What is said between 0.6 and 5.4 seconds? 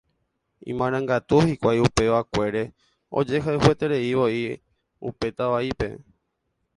Imarangatu hikuái upevakuére ojehayhuetereivoi upe